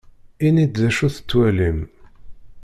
[0.45, 1.79] Init-d d acu tettwalim.